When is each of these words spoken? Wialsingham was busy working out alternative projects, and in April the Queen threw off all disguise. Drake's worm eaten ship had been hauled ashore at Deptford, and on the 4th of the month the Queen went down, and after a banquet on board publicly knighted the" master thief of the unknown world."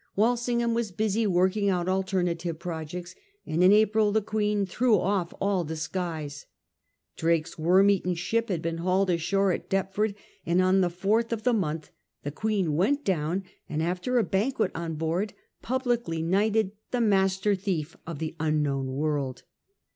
Wialsingham 0.17 0.73
was 0.73 0.91
busy 0.91 1.27
working 1.27 1.69
out 1.69 1.87
alternative 1.87 2.57
projects, 2.57 3.13
and 3.45 3.63
in 3.63 3.71
April 3.71 4.11
the 4.11 4.19
Queen 4.23 4.65
threw 4.65 4.99
off 4.99 5.31
all 5.39 5.63
disguise. 5.63 6.47
Drake's 7.15 7.59
worm 7.59 7.91
eaten 7.91 8.15
ship 8.15 8.49
had 8.49 8.63
been 8.63 8.79
hauled 8.79 9.11
ashore 9.11 9.51
at 9.51 9.69
Deptford, 9.69 10.15
and 10.43 10.59
on 10.59 10.81
the 10.81 10.89
4th 10.89 11.31
of 11.31 11.43
the 11.43 11.53
month 11.53 11.91
the 12.23 12.31
Queen 12.31 12.73
went 12.75 13.05
down, 13.05 13.43
and 13.69 13.83
after 13.83 14.17
a 14.17 14.23
banquet 14.23 14.71
on 14.73 14.95
board 14.95 15.35
publicly 15.61 16.23
knighted 16.23 16.71
the" 16.89 16.99
master 17.19 17.53
thief 17.53 17.95
of 18.07 18.17
the 18.17 18.35
unknown 18.39 18.87
world." 18.87 19.43